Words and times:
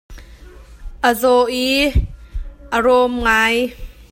A 1.09 1.11
zaw 1.21 1.41
i 1.65 1.67
a 2.75 2.77
rawm 2.85 3.13
ngai. 3.23 3.57